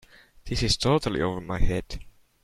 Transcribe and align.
This 0.45 0.63
is 0.63 0.77
totally 0.77 1.21
over 1.21 1.41
my 1.41 1.59
head. 1.59 1.99